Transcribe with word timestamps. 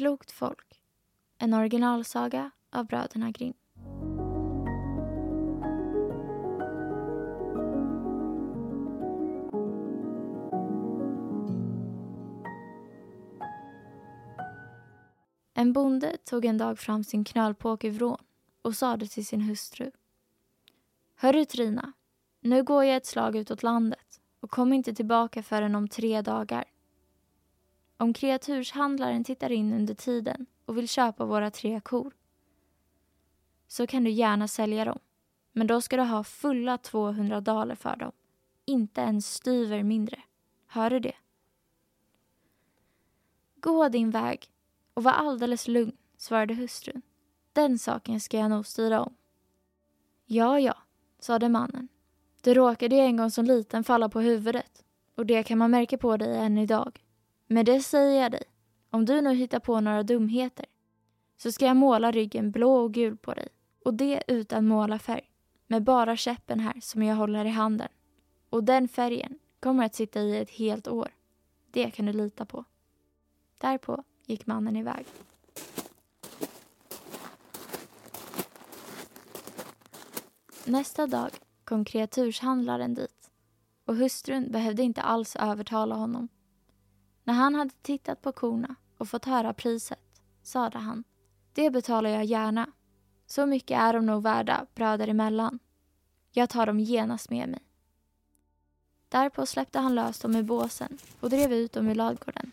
Klokt 0.00 0.30
folk. 0.30 0.82
En 1.38 1.54
originalsaga 1.54 2.50
av 2.70 2.86
bröderna 2.86 3.30
Grimm. 3.30 3.54
En 15.54 15.72
bonde 15.72 16.16
tog 16.24 16.44
en 16.44 16.58
dag 16.58 16.78
fram 16.78 17.04
sin 17.04 17.24
knölpåke 17.24 17.90
vrån 17.90 18.24
och 18.62 18.74
sade 18.74 19.06
till 19.06 19.26
sin 19.26 19.40
hustru. 19.40 19.90
Hörru 21.14 21.44
Trina, 21.44 21.92
nu 22.40 22.62
går 22.62 22.84
jag 22.84 22.96
ett 22.96 23.06
slag 23.06 23.36
utåt 23.36 23.62
landet 23.62 24.20
och 24.40 24.50
kom 24.50 24.72
inte 24.72 24.94
tillbaka 24.94 25.42
förrän 25.42 25.74
om 25.74 25.88
tre 25.88 26.22
dagar. 26.22 26.64
Om 28.00 28.12
kreaturshandlaren 28.12 29.24
tittar 29.24 29.52
in 29.52 29.72
under 29.72 29.94
tiden 29.94 30.46
och 30.64 30.78
vill 30.78 30.88
köpa 30.88 31.24
våra 31.24 31.50
tre 31.50 31.80
kor 31.80 32.12
så 33.68 33.86
kan 33.86 34.04
du 34.04 34.10
gärna 34.10 34.48
sälja 34.48 34.84
dem. 34.84 34.98
Men 35.52 35.66
då 35.66 35.80
ska 35.80 35.96
du 35.96 36.02
ha 36.02 36.24
fulla 36.24 36.78
200 36.78 37.40
daler 37.40 37.74
för 37.74 37.96
dem. 37.96 38.12
Inte 38.64 39.02
en 39.02 39.22
styver 39.22 39.82
mindre. 39.82 40.18
Hör 40.66 40.90
du 40.90 41.00
det? 41.00 41.14
Gå 43.54 43.88
din 43.88 44.10
väg 44.10 44.50
och 44.94 45.02
var 45.02 45.12
alldeles 45.12 45.68
lugn, 45.68 45.96
svarade 46.16 46.54
hustrun. 46.54 47.02
Den 47.52 47.78
saken 47.78 48.20
ska 48.20 48.38
jag 48.38 48.50
nog 48.50 48.66
styra 48.66 49.00
om. 49.00 49.14
Ja, 50.26 50.60
ja, 50.60 50.74
sade 51.18 51.48
mannen. 51.48 51.88
Du 52.42 52.54
råkade 52.54 52.96
ju 52.96 53.02
en 53.02 53.16
gång 53.16 53.30
som 53.30 53.44
liten 53.44 53.84
falla 53.84 54.08
på 54.08 54.20
huvudet 54.20 54.84
och 55.14 55.26
det 55.26 55.42
kan 55.42 55.58
man 55.58 55.70
märka 55.70 55.98
på 55.98 56.16
dig 56.16 56.38
än 56.38 56.58
idag. 56.58 57.00
Men 57.52 57.64
det 57.64 57.80
säger 57.80 58.22
jag 58.22 58.32
dig, 58.32 58.42
om 58.90 59.04
du 59.04 59.20
nu 59.20 59.34
hittar 59.34 59.60
på 59.60 59.80
några 59.80 60.02
dumheter 60.02 60.66
så 61.36 61.52
ska 61.52 61.66
jag 61.66 61.76
måla 61.76 62.10
ryggen 62.10 62.50
blå 62.50 62.74
och 62.74 62.94
gul 62.94 63.16
på 63.16 63.34
dig 63.34 63.48
och 63.84 63.94
det 63.94 64.22
utan 64.26 64.68
målarfärg 64.68 65.30
med 65.66 65.82
bara 65.82 66.16
käppen 66.16 66.60
här 66.60 66.80
som 66.80 67.02
jag 67.02 67.16
håller 67.16 67.44
i 67.44 67.48
handen. 67.48 67.88
Och 68.50 68.64
den 68.64 68.88
färgen 68.88 69.38
kommer 69.60 69.84
att 69.84 69.94
sitta 69.94 70.20
i 70.20 70.36
ett 70.38 70.50
helt 70.50 70.88
år. 70.88 71.14
Det 71.70 71.90
kan 71.90 72.06
du 72.06 72.12
lita 72.12 72.44
på. 72.44 72.64
Därpå 73.58 74.04
gick 74.26 74.46
mannen 74.46 74.76
iväg. 74.76 75.06
Nästa 80.64 81.06
dag 81.06 81.30
kom 81.64 81.84
kreaturshandlaren 81.84 82.94
dit 82.94 83.30
och 83.84 83.96
hustrun 83.96 84.52
behövde 84.52 84.82
inte 84.82 85.02
alls 85.02 85.36
övertala 85.36 85.94
honom. 85.94 86.28
När 87.24 87.34
han 87.34 87.54
hade 87.54 87.74
tittat 87.82 88.22
på 88.22 88.32
korna 88.32 88.74
och 88.98 89.08
fått 89.08 89.24
höra 89.24 89.52
priset 89.52 90.22
sade 90.42 90.78
han 90.78 91.04
Det 91.52 91.70
betalar 91.70 92.10
jag 92.10 92.24
gärna. 92.24 92.66
Så 93.26 93.46
mycket 93.46 93.78
är 93.78 93.92
de 93.92 94.06
nog 94.06 94.22
värda 94.22 94.66
bröder 94.74 95.08
emellan. 95.08 95.58
Jag 96.30 96.50
tar 96.50 96.66
dem 96.66 96.80
genast 96.80 97.30
med 97.30 97.48
mig. 97.48 97.60
Därpå 99.08 99.46
släppte 99.46 99.78
han 99.78 99.94
lös 99.94 100.18
dem 100.18 100.36
ur 100.36 100.42
båsen 100.42 100.98
och 101.20 101.30
drev 101.30 101.52
ut 101.52 101.72
dem 101.72 101.88
ur 101.88 101.94
ladugården. 101.94 102.52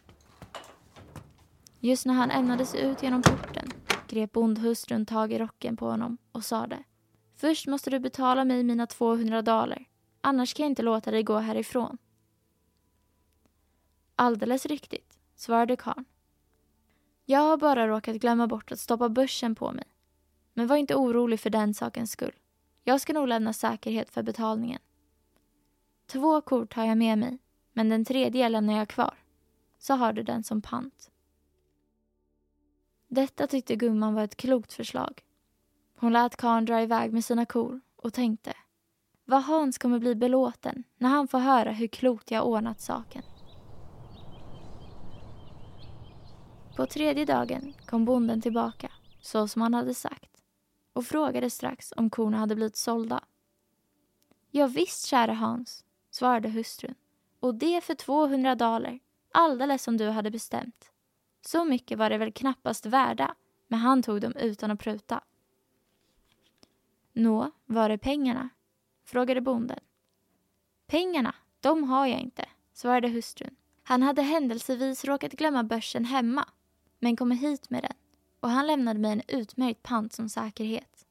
Just 1.80 2.06
när 2.06 2.14
han 2.14 2.32
ämnade 2.32 2.66
sig 2.66 2.82
ut 2.82 3.04
genom 3.04 3.22
porten 3.22 3.72
grep 4.08 4.32
bondhustrun 4.32 5.06
tag 5.06 5.34
i 5.34 5.40
rocken 5.40 5.78
på 5.78 5.86
honom 5.86 6.18
och 6.32 6.46
sade 6.46 6.84
Först 7.36 7.68
måste 7.68 7.90
du 7.90 8.00
betala 8.00 8.46
mig 8.46 8.64
mina 8.64 8.88
200 8.88 9.42
daler, 9.42 9.86
annars 10.22 10.54
kan 10.54 10.64
jag 10.64 10.72
inte 10.72 10.82
låta 10.82 11.12
dig 11.12 11.24
gå 11.24 11.38
härifrån. 11.38 11.98
Alldeles 14.20 14.66
riktigt, 14.66 15.20
svarade 15.36 15.76
karln. 15.76 16.06
Jag 17.26 17.40
har 17.40 17.58
bara 17.58 17.88
råkat 17.88 18.16
glömma 18.16 18.48
bort 18.48 18.72
att 18.72 18.80
stoppa 18.80 19.10
börsen 19.10 19.56
på 19.56 19.72
mig. 19.72 19.86
Men 20.54 20.68
var 20.68 20.76
inte 20.76 20.96
orolig 20.96 21.40
för 21.40 21.50
den 21.50 21.74
sakens 21.74 22.12
skull. 22.12 22.36
Jag 22.84 23.02
ska 23.02 23.14
nog 23.14 23.28
lämna 23.28 23.54
säkerhet 23.54 24.10
för 24.10 24.24
betalningen. 24.24 24.82
Två 26.06 26.42
kort 26.42 26.74
har 26.74 26.86
jag 26.86 26.98
med 26.98 27.18
mig, 27.18 27.38
men 27.74 27.90
den 27.90 28.06
tredje 28.06 28.50
lämnar 28.50 28.78
jag 28.78 28.90
kvar. 28.90 29.14
Så 29.78 29.94
har 29.94 30.14
du 30.14 30.24
den 30.24 30.44
som 30.44 30.62
pant. 30.62 31.12
Detta 33.08 33.48
tyckte 33.48 33.76
gumman 33.76 34.14
var 34.14 34.24
ett 34.24 34.38
klokt 34.38 34.74
förslag. 34.74 35.24
Hon 35.96 36.14
lät 36.14 36.36
karln 36.36 36.66
dra 36.66 36.82
iväg 36.82 37.14
med 37.14 37.26
sina 37.26 37.46
kor 37.46 37.82
och 37.96 38.14
tänkte 38.14 38.54
vad 39.26 39.44
Hans 39.44 39.78
kommer 39.78 40.00
bli 40.00 40.16
belåten 40.16 40.84
när 40.98 41.10
han 41.10 41.28
får 41.28 41.40
höra 41.40 41.72
hur 41.72 41.88
klokt 41.88 42.32
jag 42.32 42.48
ordnat 42.48 42.82
saken. 42.82 43.24
På 46.78 46.86
tredje 46.86 47.26
dagen 47.26 47.74
kom 47.86 48.06
bonden 48.06 48.42
tillbaka, 48.42 48.92
så 49.22 49.48
som 49.48 49.62
han 49.62 49.74
hade 49.74 49.94
sagt 49.94 50.44
och 50.94 51.06
frågade 51.06 51.50
strax 51.50 51.94
om 51.98 52.10
korna 52.10 52.38
hade 52.38 52.56
blivit 52.56 52.76
sålda. 52.76 53.24
Ja, 54.52 54.68
visst, 54.68 55.06
käre 55.06 55.32
Hans, 55.32 55.86
svarade 56.12 56.50
hustrun. 56.50 56.96
Och 57.40 57.56
det 57.56 57.84
för 57.84 57.96
200 57.96 58.56
daler, 58.56 59.00
alldeles 59.32 59.84
som 59.84 59.98
du 59.98 60.10
hade 60.10 60.32
bestämt. 60.32 60.92
Så 61.42 61.66
mycket 61.66 61.98
var 61.98 62.10
det 62.10 62.18
väl 62.18 62.32
knappast 62.34 62.86
värda, 62.86 63.36
men 63.68 63.80
han 63.80 64.04
tog 64.04 64.22
dem 64.22 64.36
utan 64.36 64.72
att 64.72 64.80
pruta. 64.80 65.24
Nå, 67.14 67.52
var 67.66 67.90
är 67.90 67.98
pengarna? 67.98 68.50
frågade 69.06 69.42
bonden. 69.42 69.80
Pengarna, 70.88 71.36
de 71.60 71.84
har 71.84 72.08
jag 72.08 72.20
inte, 72.20 72.46
svarade 72.74 73.08
hustrun. 73.08 73.56
Han 73.84 74.04
hade 74.04 74.22
händelsevis 74.22 75.06
råkat 75.06 75.32
glömma 75.32 75.64
börsen 75.64 76.06
hemma, 76.06 76.48
men 77.00 77.16
kommer 77.16 77.36
hit 77.36 77.70
med 77.70 77.84
den 77.84 77.94
och 78.40 78.50
han 78.50 78.68
lämnade 78.68 79.00
mig 79.00 79.12
en 79.12 79.22
utmärkt 79.28 79.84
pant 79.84 80.14
som 80.14 80.30
säkerhet. 80.30 81.06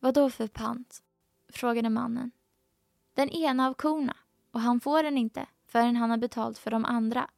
Vad 0.00 0.14
då 0.14 0.30
för 0.30 0.46
pant? 0.46 1.02
frågade 1.48 1.90
mannen. 1.90 2.30
Den 3.14 3.28
ena 3.28 3.66
av 3.66 3.74
korna 3.74 4.16
och 4.50 4.60
han 4.60 4.80
får 4.80 5.02
den 5.02 5.18
inte 5.18 5.46
förrän 5.66 5.96
han 5.96 6.10
har 6.10 6.16
betalt 6.16 6.58
för 6.58 6.70
de 6.70 6.84
andra. 6.84 7.30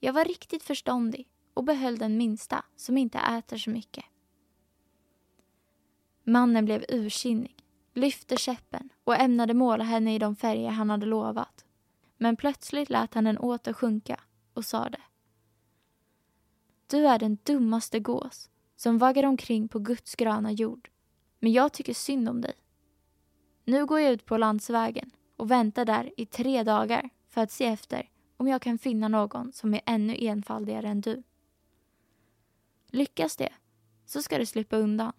Jag 0.00 0.12
var 0.12 0.24
riktigt 0.24 0.62
förståndig 0.62 1.28
och 1.54 1.64
behöll 1.64 1.98
den 1.98 2.16
minsta 2.16 2.64
som 2.76 2.98
inte 2.98 3.18
äter 3.18 3.56
så 3.56 3.70
mycket. 3.70 4.04
Mannen 6.24 6.64
blev 6.64 6.84
ursinnig, 6.88 7.64
lyfte 7.94 8.36
käppen 8.36 8.88
och 9.04 9.16
ämnade 9.16 9.54
måla 9.54 9.84
henne 9.84 10.14
i 10.14 10.18
de 10.18 10.36
färger 10.36 10.70
han 10.70 10.90
hade 10.90 11.06
lovat. 11.06 11.64
Men 12.16 12.36
plötsligt 12.36 12.90
lät 12.90 13.14
han 13.14 13.24
den 13.24 13.38
åter 13.38 13.72
sjunka 13.72 14.20
och 14.54 14.64
sade. 14.64 14.98
Du 16.86 17.06
är 17.06 17.18
den 17.18 17.38
dummaste 17.42 18.00
gås 18.00 18.50
som 18.76 18.98
vaggar 18.98 19.24
omkring 19.24 19.68
på 19.68 19.78
Guds 19.78 20.14
gröna 20.14 20.52
jord. 20.52 20.90
Men 21.38 21.52
jag 21.52 21.72
tycker 21.72 21.94
synd 21.94 22.28
om 22.28 22.40
dig. 22.40 22.54
Nu 23.64 23.86
går 23.86 24.00
jag 24.00 24.12
ut 24.12 24.26
på 24.26 24.36
landsvägen 24.36 25.10
och 25.36 25.50
väntar 25.50 25.84
där 25.84 26.12
i 26.16 26.26
tre 26.26 26.62
dagar 26.62 27.10
för 27.28 27.40
att 27.40 27.50
se 27.50 27.64
efter 27.64 28.10
om 28.36 28.48
jag 28.48 28.62
kan 28.62 28.78
finna 28.78 29.08
någon 29.08 29.52
som 29.52 29.74
är 29.74 29.80
ännu 29.86 30.16
enfaldigare 30.18 30.88
än 30.88 31.00
du. 31.00 31.22
Lyckas 32.86 33.36
det 33.36 33.52
så 34.06 34.22
ska 34.22 34.38
du 34.38 34.46
slippa 34.46 34.76
undan. 34.76 35.12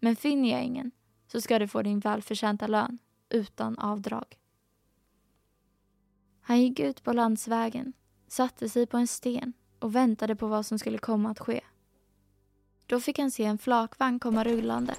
Men 0.00 0.16
finner 0.16 0.50
jag 0.50 0.64
ingen 0.64 0.90
så 1.26 1.40
ska 1.40 1.58
du 1.58 1.68
få 1.68 1.82
din 1.82 2.00
välförtjänta 2.00 2.66
lön 2.66 2.98
utan 3.28 3.78
avdrag. 3.78 4.38
Han 6.40 6.62
gick 6.62 6.80
ut 6.80 7.02
på 7.02 7.12
landsvägen, 7.12 7.92
satte 8.26 8.68
sig 8.68 8.86
på 8.86 8.96
en 8.96 9.06
sten 9.06 9.52
och 9.78 9.94
väntade 9.94 10.36
på 10.36 10.46
vad 10.46 10.66
som 10.66 10.78
skulle 10.78 10.98
komma 10.98 11.30
att 11.30 11.38
ske. 11.38 11.60
Då 12.86 13.00
fick 13.00 13.18
han 13.18 13.30
se 13.30 13.44
en 13.44 13.58
flakvagn 13.58 14.18
komma 14.18 14.44
rullande 14.44 14.94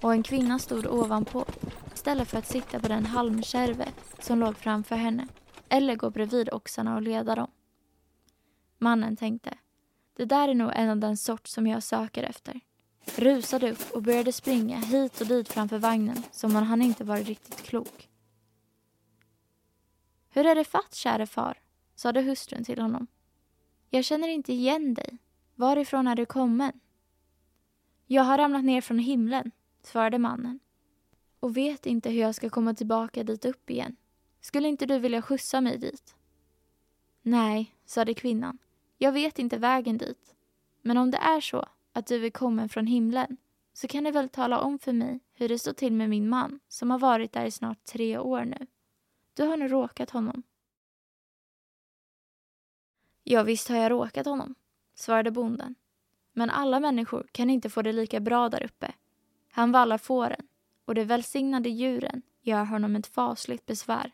och 0.00 0.12
en 0.12 0.22
kvinna 0.22 0.58
stod 0.58 0.86
ovanpå 0.86 1.44
istället 1.94 2.28
för 2.28 2.38
att 2.38 2.46
sitta 2.46 2.80
på 2.80 2.88
den 2.88 3.06
halmkärve 3.06 3.88
som 4.18 4.38
låg 4.38 4.56
framför 4.56 4.96
henne 4.96 5.28
eller 5.68 5.96
gå 5.96 6.10
bredvid 6.10 6.52
oxarna 6.52 6.94
och 6.94 7.02
leda 7.02 7.34
dem. 7.34 7.50
Mannen 8.78 9.16
tänkte, 9.16 9.58
det 10.16 10.24
där 10.24 10.48
är 10.48 10.54
nog 10.54 10.72
en 10.74 10.88
av 10.88 10.96
den 10.96 11.16
sort 11.16 11.48
som 11.48 11.66
jag 11.66 11.82
söker 11.82 12.22
efter. 12.22 12.60
Rusade 13.16 13.72
upp 13.72 13.90
och 13.92 14.02
började 14.02 14.32
springa 14.32 14.78
hit 14.78 15.20
och 15.20 15.26
dit 15.26 15.48
framför 15.48 15.78
vagnen 15.78 16.22
som 16.30 16.56
om 16.56 16.62
han 16.62 16.82
inte 16.82 17.04
varit 17.04 17.26
riktigt 17.26 17.62
klok. 17.62 18.08
Hur 20.30 20.46
är 20.46 20.54
det 20.54 20.64
fatt, 20.64 20.94
käre 20.94 21.26
far? 21.26 21.58
sade 21.94 22.22
hustrun 22.22 22.64
till 22.64 22.80
honom. 22.80 23.06
Jag 23.94 24.04
känner 24.04 24.28
inte 24.28 24.52
igen 24.52 24.94
dig. 24.94 25.18
Varifrån 25.54 26.06
är 26.06 26.16
du 26.16 26.26
kommen? 26.26 26.80
Jag 28.06 28.22
har 28.22 28.38
ramlat 28.38 28.64
ner 28.64 28.80
från 28.80 28.98
himlen, 28.98 29.50
svarade 29.82 30.18
mannen 30.18 30.60
och 31.40 31.56
vet 31.56 31.86
inte 31.86 32.10
hur 32.10 32.20
jag 32.20 32.34
ska 32.34 32.50
komma 32.50 32.74
tillbaka 32.74 33.24
dit 33.24 33.44
upp 33.44 33.70
igen. 33.70 33.96
Skulle 34.40 34.68
inte 34.68 34.86
du 34.86 34.98
vilja 34.98 35.22
skjutsa 35.22 35.60
mig 35.60 35.78
dit? 35.78 36.16
Nej, 37.22 37.74
sade 37.84 38.14
kvinnan. 38.14 38.58
Jag 38.98 39.12
vet 39.12 39.38
inte 39.38 39.58
vägen 39.58 39.98
dit. 39.98 40.34
Men 40.82 40.96
om 40.96 41.10
det 41.10 41.18
är 41.18 41.40
så 41.40 41.66
att 41.92 42.06
du 42.06 42.26
är 42.26 42.30
kommen 42.30 42.68
från 42.68 42.86
himlen 42.86 43.36
så 43.72 43.88
kan 43.88 44.04
du 44.04 44.10
väl 44.10 44.28
tala 44.28 44.60
om 44.60 44.78
för 44.78 44.92
mig 44.92 45.20
hur 45.34 45.48
det 45.48 45.58
står 45.58 45.72
till 45.72 45.92
med 45.92 46.10
min 46.10 46.28
man 46.28 46.60
som 46.68 46.90
har 46.90 46.98
varit 46.98 47.32
där 47.32 47.44
i 47.44 47.50
snart 47.50 47.84
tre 47.84 48.18
år 48.18 48.44
nu. 48.44 48.66
Du 49.34 49.42
har 49.42 49.56
nu 49.56 49.68
råkat 49.68 50.10
honom. 50.10 50.42
Ja, 53.24 53.42
visst 53.42 53.68
har 53.68 53.76
jag 53.76 53.90
råkat 53.90 54.26
honom, 54.26 54.54
svarade 54.94 55.30
bonden. 55.30 55.74
Men 56.32 56.50
alla 56.50 56.80
människor 56.80 57.26
kan 57.32 57.50
inte 57.50 57.70
få 57.70 57.82
det 57.82 57.92
lika 57.92 58.20
bra 58.20 58.48
där 58.48 58.62
uppe. 58.62 58.94
Han 59.50 59.72
vallar 59.72 59.98
fåren 59.98 60.46
och 60.84 60.94
de 60.94 61.04
välsignade 61.04 61.68
djuren 61.68 62.22
gör 62.40 62.64
honom 62.64 62.96
ett 62.96 63.06
fasligt 63.06 63.66
besvär. 63.66 64.12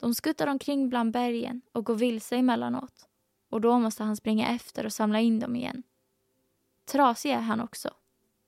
De 0.00 0.14
skuttar 0.14 0.46
omkring 0.46 0.88
bland 0.88 1.12
bergen 1.12 1.62
och 1.72 1.84
går 1.84 1.94
vilse 1.94 2.36
emellanåt 2.36 3.08
och 3.50 3.60
då 3.60 3.78
måste 3.78 4.02
han 4.02 4.16
springa 4.16 4.48
efter 4.48 4.86
och 4.86 4.92
samla 4.92 5.20
in 5.20 5.40
dem 5.40 5.56
igen. 5.56 5.82
Trasig 6.84 7.30
är 7.30 7.40
han 7.40 7.60
också. 7.60 7.90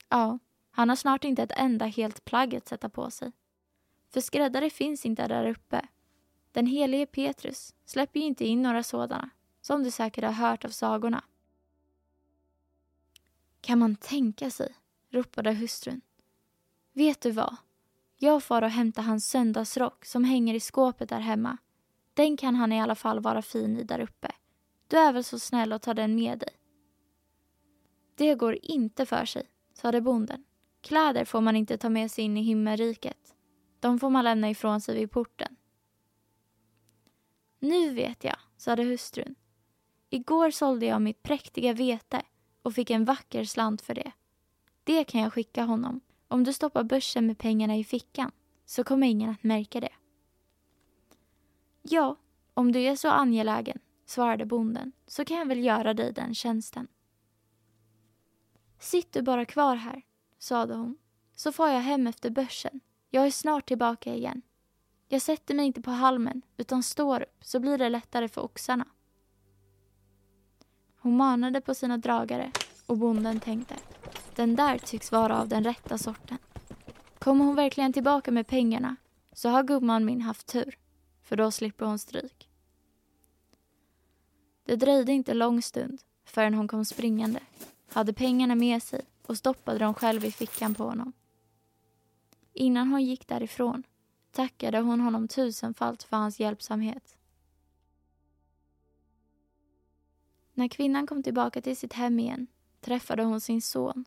Ja, 0.09 0.39
han 0.71 0.89
har 0.89 0.97
snart 0.97 1.25
inte 1.25 1.43
ett 1.43 1.53
enda 1.57 1.87
helt 1.87 2.25
plagg 2.25 2.55
att 2.55 2.69
sätta 2.69 2.89
på 2.89 3.11
sig. 3.11 3.33
För 4.13 4.21
skräddare 4.21 4.71
finns 4.71 5.07
inte 5.07 5.29
där 5.29 5.51
uppe. 5.51 5.89
Den 6.53 6.67
helige 6.67 7.07
Petrus 7.07 7.75
släpper 7.85 8.21
ju 8.21 8.27
inte 8.27 8.45
in 8.45 8.63
några 8.63 8.83
sådana, 8.83 9.31
som 9.61 9.83
du 9.83 9.91
säkert 9.91 10.25
har 10.25 10.33
hört 10.33 10.65
av 10.65 10.69
sagorna. 10.69 11.25
Kan 13.61 13.79
man 13.79 13.97
tänka 13.97 14.51
sig, 14.51 14.75
ropade 15.11 15.53
hustrun. 15.53 16.01
Vet 16.93 17.21
du 17.21 17.31
vad? 17.31 17.57
Jag 18.17 18.43
far 18.43 18.63
och 18.63 18.71
hämtar 18.71 19.03
hans 19.03 19.29
söndagsrock 19.29 20.05
som 20.05 20.25
hänger 20.25 20.55
i 20.55 20.61
skåpet 20.61 21.09
där 21.09 21.21
hemma. 21.21 21.59
Den 22.15 22.37
kan 22.37 22.55
han 22.55 22.73
i 22.73 22.81
alla 22.81 22.95
fall 22.95 23.21
vara 23.21 23.43
fin 23.43 23.77
i 23.77 23.85
där 23.85 24.01
uppe. 24.01 24.33
Du 24.89 24.97
är 24.97 25.13
väl 25.13 25.25
så 25.25 25.39
snäll 25.39 25.73
och 25.73 25.83
tar 25.83 25.95
den 25.95 26.15
med 26.15 26.39
dig? 26.39 26.49
Det 28.15 28.35
går 28.35 28.59
inte 28.63 29.07
för 29.07 29.25
sig, 29.25 29.51
sade 29.75 30.01
bonden. 30.01 30.45
Kläder 30.81 31.25
får 31.25 31.41
man 31.41 31.57
inte 31.57 31.79
ta 31.79 31.89
med 31.89 32.11
sig 32.11 32.25
in 32.25 32.37
i 32.37 32.43
himmelriket. 32.43 33.35
De 33.81 33.99
får 33.99 34.11
man 34.11 34.25
lämna 34.25 34.51
ifrån 34.51 34.81
sig 34.81 34.95
vid 34.95 35.11
porten. 35.11 35.52
Nu 37.63 37.91
vet 37.91 38.25
jag, 38.25 38.37
sade 38.57 38.85
hustrun. 38.85 39.35
Igår 40.11 40.51
sålde 40.51 40.87
jag 40.87 41.03
mitt 41.03 41.23
präktiga 41.23 41.73
vete 41.73 42.23
och 42.63 42.75
fick 42.75 42.91
en 42.91 43.05
vacker 43.05 43.45
slant 43.45 43.83
för 43.83 43.95
det. 43.95 44.13
Det 44.85 45.05
kan 45.05 45.21
jag 45.21 45.33
skicka 45.33 45.65
honom. 45.65 46.01
Om 46.29 46.45
du 46.45 46.53
stoppar 46.53 46.83
börsen 46.85 47.27
med 47.27 47.39
pengarna 47.39 47.77
i 47.77 47.85
fickan 47.85 48.31
så 48.65 48.85
kommer 48.85 49.07
ingen 49.07 49.31
att 49.31 49.43
märka 49.43 49.81
det. 49.81 49.93
Ja, 51.83 52.17
om 52.55 52.73
du 52.73 52.81
är 52.81 52.97
så 52.97 53.09
angelägen, 53.09 53.79
svarade 54.07 54.47
bonden, 54.47 54.93
så 55.07 55.25
kan 55.25 55.37
jag 55.37 55.47
väl 55.47 55.65
göra 55.65 55.95
dig 55.95 56.13
den 56.13 56.35
tjänsten. 56.35 56.89
Sitt 58.79 59.13
du 59.13 59.23
bara 59.23 59.45
kvar 59.45 59.77
här, 59.77 60.03
sade 60.39 60.75
hon, 60.75 60.99
så 61.37 61.53
får 61.53 61.69
jag 61.69 61.81
hem 61.81 62.07
efter 62.07 62.31
börsen. 62.31 62.81
Jag 63.11 63.27
är 63.27 63.31
snart 63.31 63.69
tillbaka 63.69 64.15
igen. 64.15 64.43
Jag 65.13 65.23
sätter 65.23 65.55
mig 65.55 65.67
inte 65.67 65.83
på 65.83 65.91
halmen 65.91 66.43
utan 66.57 66.83
står 66.83 67.23
upp 67.23 67.45
så 67.45 67.61
blir 67.61 67.79
det 67.79 67.89
lättare 67.89 68.29
för 68.29 68.41
oxarna. 68.41 68.87
Hon 70.99 71.17
manade 71.17 71.61
på 71.61 71.75
sina 71.75 71.99
dragare 71.99 72.53
och 72.87 72.99
bonden 72.99 73.41
tänkte 73.41 73.75
den 74.35 74.57
där 74.57 74.79
tycks 74.79 75.13
vara 75.13 75.41
av 75.41 75.49
den 75.49 75.65
rätta 75.65 75.99
sorten. 75.99 76.39
Kommer 77.19 77.45
hon 77.45 77.55
verkligen 77.55 77.93
tillbaka 77.93 78.31
med 78.31 78.47
pengarna 78.47 78.97
så 79.33 79.49
har 79.49 79.63
gumman 79.63 80.05
min 80.05 80.21
haft 80.21 80.47
tur, 80.47 80.79
för 81.23 81.37
då 81.37 81.51
slipper 81.51 81.87
hon 81.87 81.99
stryk. 81.99 82.49
Det 84.65 84.77
dröjde 84.77 85.13
inte 85.13 85.35
lång 85.35 85.63
stund 85.63 86.03
förrän 86.25 86.55
hon 86.55 86.69
kom 86.69 86.85
springande, 86.85 87.41
hade 87.93 88.13
pengarna 88.13 88.55
med 88.55 88.83
sig 88.83 89.01
och 89.27 89.39
stoppade 89.39 89.79
dem 89.79 89.95
själv 89.95 90.25
i 90.25 90.33
fickan 90.33 90.75
på 90.75 90.85
honom. 90.85 91.13
Innan 92.53 92.89
hon 92.89 93.05
gick 93.05 93.29
därifrån 93.29 93.83
tackade 94.33 94.79
hon 94.79 95.01
honom 95.01 95.29
tusenfalt 95.29 96.03
för 96.03 96.17
hans 96.17 96.41
hjälpsamhet. 96.41 97.19
När 100.55 100.69
kvinnan 100.69 101.07
kom 101.07 101.23
tillbaka 101.23 101.61
till 101.61 101.77
sitt 101.77 101.93
hem 101.93 102.19
igen 102.19 102.47
träffade 102.81 103.23
hon 103.23 103.41
sin 103.41 103.63
son 103.63 104.05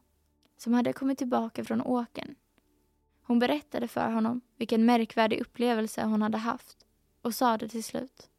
som 0.58 0.74
hade 0.74 0.94
kommit 0.94 1.18
tillbaka 1.18 1.64
från 1.64 1.82
åken. 1.82 2.36
Hon 3.22 3.40
berättade 3.40 3.88
för 3.88 4.12
honom 4.12 4.42
vilken 4.58 4.86
märkvärdig 4.86 5.42
upplevelse 5.42 6.04
hon 6.04 6.22
hade 6.22 6.38
haft 6.38 6.86
och 7.22 7.36
sade 7.36 7.70
till 7.70 7.84
slut. 7.84 8.30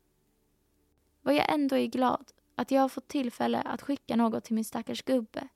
Vad 1.22 1.34
jag 1.34 1.52
ändå 1.52 1.76
är 1.76 1.86
glad 1.86 2.32
att 2.54 2.70
jag 2.70 2.80
har 2.82 2.88
fått 2.88 3.08
tillfälle 3.08 3.60
att 3.60 3.82
skicka 3.82 4.16
något 4.16 4.44
till 4.44 4.54
min 4.54 4.64
stackars 4.64 5.02
gubbe. 5.02 5.48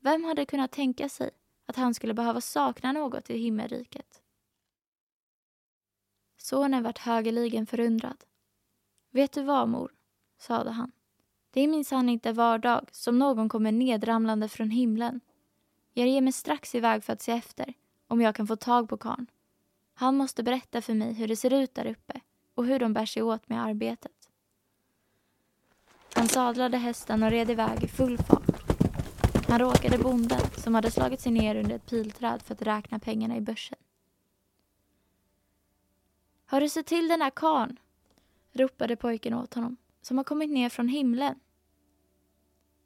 Vem 0.00 0.24
hade 0.24 0.46
kunnat 0.46 0.72
tänka 0.72 1.08
sig 1.08 1.30
att 1.66 1.76
han 1.76 1.94
skulle 1.94 2.14
behöva 2.14 2.40
sakna 2.40 2.92
något 2.92 3.30
i 3.30 3.38
himmelriket? 3.38 4.22
Sonen 6.46 6.82
vart 6.82 6.98
högeligen 6.98 7.66
förundrad. 7.66 8.24
Vet 9.10 9.32
du 9.32 9.42
vad, 9.42 9.68
mor? 9.68 9.92
sade 10.38 10.70
han. 10.70 10.92
Det 11.50 11.60
är 11.60 11.68
minsann 11.68 12.08
inte 12.08 12.32
vardag 12.32 12.88
som 12.92 13.18
någon 13.18 13.48
kommer 13.48 13.72
nedramlande 13.72 14.48
från 14.48 14.70
himlen. 14.70 15.20
Jag 15.92 16.08
ger 16.08 16.20
mig 16.20 16.32
strax 16.32 16.74
iväg 16.74 17.04
för 17.04 17.12
att 17.12 17.22
se 17.22 17.32
efter 17.32 17.74
om 18.08 18.20
jag 18.20 18.34
kan 18.34 18.46
få 18.46 18.56
tag 18.56 18.88
på 18.88 18.96
karn. 18.96 19.26
Han 19.94 20.16
måste 20.16 20.42
berätta 20.42 20.82
för 20.82 20.94
mig 20.94 21.12
hur 21.12 21.28
det 21.28 21.36
ser 21.36 21.52
ut 21.52 21.74
där 21.74 21.86
uppe 21.86 22.20
och 22.54 22.66
hur 22.66 22.78
de 22.78 22.92
bär 22.92 23.06
sig 23.06 23.22
åt 23.22 23.48
med 23.48 23.62
arbetet. 23.64 24.30
Han 26.14 26.28
sadlade 26.28 26.78
hästen 26.78 27.22
och 27.22 27.30
red 27.30 27.50
iväg 27.50 27.84
i 27.84 27.88
full 27.88 28.18
fart. 28.18 28.68
Han 29.48 29.58
råkade 29.58 29.98
bonden 29.98 30.40
som 30.56 30.74
hade 30.74 30.90
slagit 30.90 31.20
sig 31.20 31.32
ner 31.32 31.56
under 31.56 31.76
ett 31.76 31.86
pilträd 31.86 32.42
för 32.42 32.54
att 32.54 32.62
räkna 32.62 32.98
pengarna 32.98 33.36
i 33.36 33.40
börsen. 33.40 33.75
Har 36.46 36.60
du 36.60 36.68
sett 36.68 36.86
till 36.86 37.08
den 37.08 37.20
där 37.20 37.30
karn? 37.30 37.78
ropade 38.52 38.96
pojken 38.96 39.34
åt 39.34 39.54
honom, 39.54 39.76
som 40.02 40.16
har 40.16 40.24
kommit 40.24 40.50
ner 40.50 40.68
från 40.68 40.88
himlen. 40.88 41.40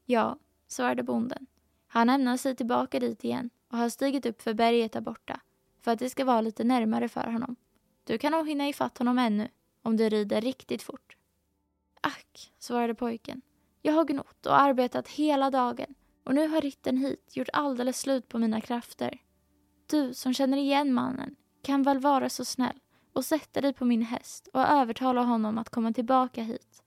Ja, 0.07 0.39
svarade 0.69 1.03
bonden. 1.03 1.47
Han 1.87 2.11
ämnar 2.11 2.37
sig 2.37 2.57
tillbaka 2.57 3.01
dit 3.01 3.25
igen 3.25 3.51
och 3.69 3.79
har 3.79 3.89
stigit 3.89 4.27
upp 4.27 4.43
för 4.43 4.55
berget 4.55 4.93
där 4.93 5.01
borta 5.01 5.41
för 5.81 5.91
att 5.91 5.99
det 5.99 6.11
ska 6.11 6.25
vara 6.25 6.41
lite 6.41 6.65
närmare 6.65 7.09
för 7.09 7.27
honom. 7.27 7.57
Du 8.05 8.19
kan 8.19 8.33
nog 8.33 8.49
hinna 8.49 8.69
ifatt 8.69 8.99
honom 8.99 9.19
ännu 9.19 9.49
om 9.83 9.97
du 9.97 10.09
rider 10.09 10.41
riktigt 10.41 10.83
fort. 10.83 11.17
Ack, 12.01 12.53
svarade 12.59 12.95
pojken. 12.95 13.43
Jag 13.83 13.93
har 13.93 14.05
gnott 14.05 14.47
och 14.47 14.61
arbetat 14.61 15.09
hela 15.09 15.51
dagen 15.51 15.95
och 16.25 16.35
nu 16.35 16.49
har 16.49 16.61
ritten 16.61 16.97
hit 16.97 17.37
gjort 17.37 17.49
alldeles 17.53 18.01
slut 18.01 18.29
på 18.29 18.39
mina 18.39 18.61
krafter. 18.61 19.19
Du 19.87 20.15
som 20.15 20.35
känner 20.35 20.57
igen 20.57 20.93
mannen 20.93 21.37
kan 21.63 21.83
väl 21.83 21.99
vara 21.99 22.29
så 22.31 22.45
snäll 22.45 22.81
och 23.13 23.25
sätta 23.25 23.61
dig 23.61 23.73
på 23.73 23.85
min 23.85 24.03
häst 24.03 24.49
och 24.53 24.61
övertala 24.61 25.23
honom 25.23 25.59
att 25.59 25.71
komma 25.71 25.93
tillbaka 25.93 26.43
hit. 26.43 26.83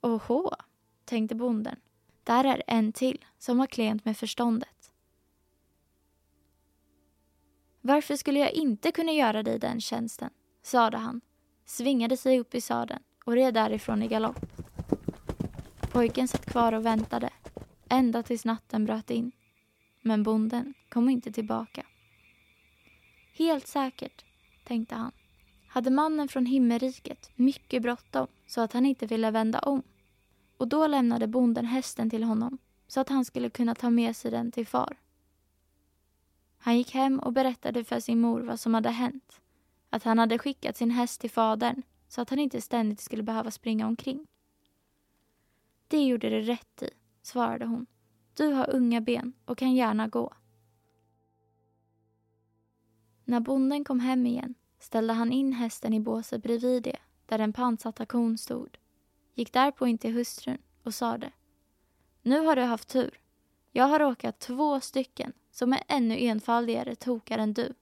Åhå, 0.00 0.54
tänkte 1.04 1.34
bonden. 1.34 1.76
Där 2.24 2.44
är 2.44 2.62
en 2.66 2.92
till 2.92 3.24
som 3.38 3.58
har 3.58 3.66
klent 3.66 4.04
med 4.04 4.16
förståndet. 4.16 4.92
Varför 7.80 8.16
skulle 8.16 8.38
jag 8.38 8.52
inte 8.52 8.92
kunna 8.92 9.12
göra 9.12 9.42
dig 9.42 9.58
den 9.58 9.80
tjänsten? 9.80 10.30
sade 10.62 10.98
han, 10.98 11.20
svingade 11.64 12.16
sig 12.16 12.40
upp 12.40 12.54
i 12.54 12.60
sadeln 12.60 13.02
och 13.24 13.32
red 13.32 13.54
därifrån 13.54 14.02
i 14.02 14.08
galopp. 14.08 14.46
Pojken 15.80 16.28
satt 16.28 16.46
kvar 16.46 16.72
och 16.72 16.86
väntade, 16.86 17.30
ända 17.88 18.22
tills 18.22 18.44
natten 18.44 18.84
bröt 18.84 19.10
in. 19.10 19.32
Men 20.00 20.22
bonden 20.22 20.74
kom 20.88 21.08
inte 21.08 21.32
tillbaka. 21.32 21.86
Helt 23.32 23.66
säkert, 23.66 24.24
tänkte 24.70 24.94
han, 24.94 25.12
hade 25.68 25.90
mannen 25.90 26.28
från 26.28 26.46
himmelriket 26.46 27.30
mycket 27.34 27.82
bråttom 27.82 28.26
så 28.46 28.60
att 28.60 28.72
han 28.72 28.86
inte 28.86 29.06
ville 29.06 29.30
vända 29.30 29.58
om. 29.58 29.82
Och 30.56 30.68
då 30.68 30.86
lämnade 30.86 31.26
bonden 31.26 31.66
hästen 31.66 32.10
till 32.10 32.24
honom 32.24 32.58
så 32.86 33.00
att 33.00 33.08
han 33.08 33.24
skulle 33.24 33.50
kunna 33.50 33.74
ta 33.74 33.90
med 33.90 34.16
sig 34.16 34.30
den 34.30 34.52
till 34.52 34.66
far. 34.66 34.96
Han 36.58 36.78
gick 36.78 36.94
hem 36.94 37.18
och 37.18 37.32
berättade 37.32 37.84
för 37.84 38.00
sin 38.00 38.20
mor 38.20 38.40
vad 38.40 38.60
som 38.60 38.74
hade 38.74 38.90
hänt. 38.90 39.40
Att 39.90 40.02
han 40.02 40.18
hade 40.18 40.38
skickat 40.38 40.76
sin 40.76 40.90
häst 40.90 41.20
till 41.20 41.30
fadern 41.30 41.82
så 42.08 42.20
att 42.20 42.30
han 42.30 42.38
inte 42.38 42.60
ständigt 42.60 43.00
skulle 43.00 43.22
behöva 43.22 43.50
springa 43.50 43.86
omkring. 43.86 44.26
Det 45.88 46.04
gjorde 46.04 46.30
det 46.30 46.40
rätt 46.40 46.82
i, 46.82 46.90
svarade 47.22 47.66
hon. 47.66 47.86
Du 48.34 48.52
har 48.52 48.70
unga 48.70 49.00
ben 49.00 49.32
och 49.44 49.58
kan 49.58 49.74
gärna 49.74 50.08
gå. 50.08 50.32
När 53.24 53.40
bonden 53.40 53.84
kom 53.84 54.00
hem 54.00 54.26
igen 54.26 54.54
ställde 54.80 55.12
han 55.12 55.32
in 55.32 55.52
hästen 55.52 55.92
i 55.92 56.00
båset 56.00 56.42
bredvid 56.42 56.82
det 56.82 56.96
där 57.26 57.38
den 57.38 57.52
pantsatta 57.52 58.06
kon 58.06 58.38
stod, 58.38 58.78
gick 59.34 59.52
därpå 59.52 59.86
in 59.86 59.98
till 59.98 60.12
hustrun 60.12 60.58
och 60.82 60.94
sade 60.94 61.32
Nu 62.22 62.40
har 62.40 62.56
du 62.56 62.62
haft 62.62 62.88
tur. 62.88 63.20
Jag 63.72 63.84
har 63.84 63.98
råkat 63.98 64.38
två 64.38 64.80
stycken 64.80 65.32
som 65.50 65.72
är 65.72 65.82
ännu 65.88 66.18
enfaldigare 66.18 66.94
tokar 66.94 67.38
än 67.38 67.54
du 67.54 67.74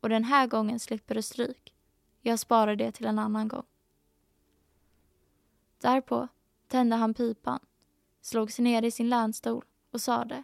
och 0.00 0.08
den 0.08 0.24
här 0.24 0.46
gången 0.46 0.80
slipper 0.80 1.14
du 1.14 1.22
stryk. 1.22 1.74
Jag 2.20 2.38
sparar 2.38 2.76
det 2.76 2.92
till 2.92 3.06
en 3.06 3.18
annan 3.18 3.48
gång. 3.48 3.66
Därpå 5.80 6.28
tände 6.68 6.96
han 6.96 7.14
pipan, 7.14 7.60
slog 8.20 8.52
sig 8.52 8.62
ner 8.64 8.82
i 8.82 8.90
sin 8.90 9.08
länstol 9.08 9.64
och 9.90 10.00
sade 10.00 10.42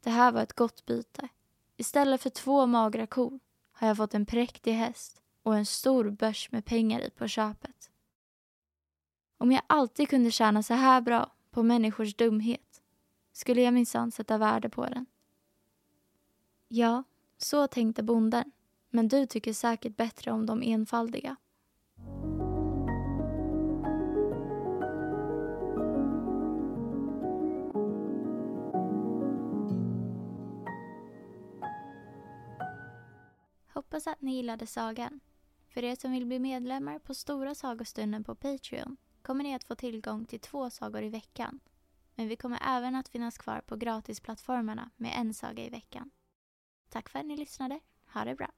Det 0.00 0.10
här 0.10 0.32
var 0.32 0.42
ett 0.42 0.52
gott 0.52 0.86
byte. 0.86 1.28
Istället 1.76 2.22
för 2.22 2.30
två 2.30 2.66
magra 2.66 3.06
kor 3.06 3.40
har 3.78 3.88
jag 3.88 3.96
fått 3.96 4.14
en 4.14 4.26
präktig 4.26 4.72
häst 4.72 5.22
och 5.42 5.56
en 5.56 5.66
stor 5.66 6.10
börs 6.10 6.52
med 6.52 6.64
pengar 6.64 7.00
i 7.00 7.10
på 7.10 7.28
köpet. 7.28 7.90
Om 9.38 9.52
jag 9.52 9.62
alltid 9.66 10.08
kunde 10.08 10.30
tjäna 10.30 10.62
så 10.62 10.74
här 10.74 11.00
bra 11.00 11.32
på 11.50 11.62
människors 11.62 12.14
dumhet 12.14 12.82
skulle 13.32 13.62
jag 13.62 13.74
minsann 13.74 14.10
sätta 14.10 14.38
värde 14.38 14.68
på 14.68 14.86
den. 14.86 15.06
Ja, 16.68 17.04
så 17.36 17.66
tänkte 17.66 18.02
bonden, 18.02 18.52
men 18.90 19.08
du 19.08 19.26
tycker 19.26 19.52
säkert 19.52 19.96
bättre 19.96 20.30
om 20.30 20.46
de 20.46 20.62
enfaldiga. 20.62 21.36
Hoppas 33.86 34.06
att 34.06 34.22
ni 34.22 34.36
gillade 34.36 34.66
sagan. 34.66 35.20
För 35.68 35.84
er 35.84 35.94
som 35.94 36.12
vill 36.12 36.26
bli 36.26 36.38
medlemmar 36.38 36.98
på 36.98 37.14
Stora 37.14 37.54
sagostunden 37.54 38.24
på 38.24 38.34
Patreon 38.34 38.96
kommer 39.22 39.44
ni 39.44 39.54
att 39.54 39.64
få 39.64 39.74
tillgång 39.74 40.24
till 40.24 40.40
två 40.40 40.70
sagor 40.70 41.02
i 41.02 41.08
veckan. 41.08 41.60
Men 42.14 42.28
vi 42.28 42.36
kommer 42.36 42.58
även 42.76 42.94
att 42.94 43.08
finnas 43.08 43.38
kvar 43.38 43.60
på 43.66 43.76
gratisplattformarna 43.76 44.90
med 44.96 45.12
en 45.20 45.34
saga 45.34 45.64
i 45.64 45.70
veckan. 45.70 46.10
Tack 46.88 47.08
för 47.08 47.18
att 47.18 47.26
ni 47.26 47.36
lyssnade. 47.36 47.80
Ha 48.14 48.24
det 48.24 48.34
bra. 48.34 48.50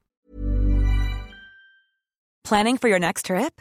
Planning 2.48 2.78
for 2.78 2.90
your 2.90 3.00
next 3.00 3.26
trip? 3.26 3.60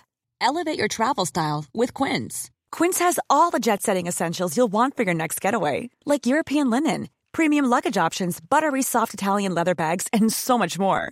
Elevate 0.49 0.77
your 0.79 0.87
travel 0.87 1.25
style 1.25 1.65
with 1.73 2.03
Quince. 2.03 2.51
Quince 2.77 3.03
has 3.03 3.19
all 3.29 3.51
the 3.51 3.59
jet-setting 3.59 4.07
essentials 4.07 4.57
you'll 4.57 4.71
want 4.71 4.95
for 4.95 5.05
your 5.05 5.15
next 5.15 5.45
getaway, 5.45 5.89
like 6.05 6.29
European 6.29 6.69
linen, 6.69 7.07
premium 7.31 7.65
luggage 7.65 8.05
options, 8.05 8.39
buttery 8.41 8.83
soft 8.83 9.13
Italian 9.13 9.53
leather 9.55 9.75
bags, 9.75 10.07
and 10.13 10.33
so 10.33 10.57
much 10.57 10.79
more. 10.79 11.11